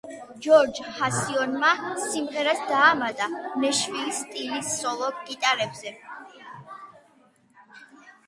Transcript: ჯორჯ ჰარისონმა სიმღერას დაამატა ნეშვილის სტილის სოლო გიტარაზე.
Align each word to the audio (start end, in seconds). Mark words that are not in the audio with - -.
ჯორჯ 0.43 0.77
ჰარისონმა 0.99 1.69
სიმღერას 2.13 2.63
დაამატა 2.69 3.27
ნეშვილის 3.65 4.23
სტილის 4.23 4.71
სოლო 4.79 5.09
გიტარაზე. 5.27 5.93